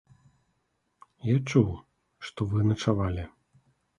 Я 1.25 1.35
чуў, 1.51 1.69
што 2.29 2.39
вы 2.53 2.65
начавалі. 2.71 3.23